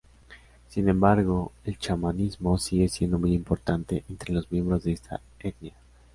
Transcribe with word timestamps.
Sin 0.67 0.89
embargo, 0.89 1.51
el 1.63 1.77
chamanismo 1.77 2.57
sigue 2.57 2.89
siendo 2.89 3.19
muy 3.19 3.35
importante 3.35 4.03
entre 4.09 4.33
los 4.33 4.51
miembros 4.51 4.83
de 4.83 4.93
esta 4.93 5.21
etnia. 5.37 5.75